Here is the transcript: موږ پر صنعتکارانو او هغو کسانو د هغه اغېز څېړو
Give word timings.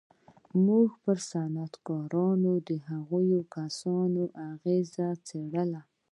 موږ 0.65 0.87
پر 1.03 1.17
صنعتکارانو 1.29 2.51
او 2.73 2.77
هغو 2.89 3.21
کسانو 3.55 4.21
د 4.27 4.29
هغه 4.31 4.45
اغېز 4.55 4.87
څېړو 5.27 5.79